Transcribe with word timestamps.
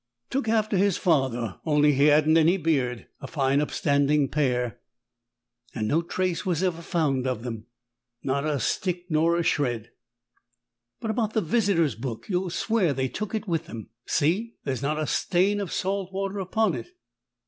"Took 0.31 0.49
after 0.49 0.77
his 0.77 0.97
father, 0.97 1.59
only 1.63 1.93
he 1.93 2.05
hadn't 2.05 2.35
any 2.35 2.57
beard; 2.57 3.05
a 3.19 3.27
fine 3.27 3.61
upstanding 3.61 4.29
pair." 4.29 4.79
"And 5.75 5.87
no 5.87 6.01
trace 6.01 6.43
was 6.43 6.63
ever 6.63 6.81
found 6.81 7.27
of 7.27 7.43
them?" 7.43 7.67
"Not 8.23 8.43
a 8.43 8.59
stick 8.59 9.11
nor 9.11 9.37
a 9.37 9.43
shred." 9.43 9.91
"But 11.01 11.11
about 11.11 11.35
this 11.35 11.43
Visitors' 11.43 11.93
Book? 11.93 12.27
You'll 12.27 12.49
swear 12.49 12.93
they 12.93 13.09
took 13.09 13.35
it 13.35 13.47
with 13.47 13.67
them? 13.67 13.89
See, 14.07 14.55
there's 14.63 14.81
not 14.81 14.97
a 14.97 15.05
stain 15.05 15.59
of 15.59 15.71
salt 15.71 16.11
water 16.11 16.39
upon 16.39 16.73
it." 16.73 16.87